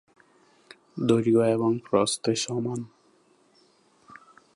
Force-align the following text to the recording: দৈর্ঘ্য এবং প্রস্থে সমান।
দৈর্ঘ্য 1.07 1.43
এবং 1.47 1.71
প্রস্থে 1.89 2.31
সমান। 2.35 2.79